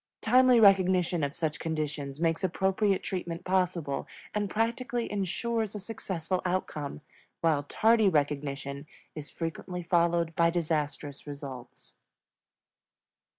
[0.21, 7.01] Timely recognition of such conditions makes appropriate treatment possible and practically insures a successful outcome;
[7.41, 11.93] while tardy recognition is frequently followed by disastrous results.